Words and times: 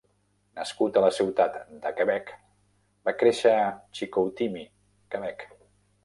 Nascut 0.59 0.95
a 0.99 1.01
la 1.03 1.09
ciutat 1.17 1.57
de 1.83 1.91
Quebec, 1.99 2.31
va 3.09 3.13
créixer 3.19 3.51
a 3.57 3.67
Chicoutimi, 3.99 4.63
Quebec. 5.17 5.45